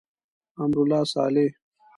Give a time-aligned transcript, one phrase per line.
[0.63, 1.51] امرالله صالح.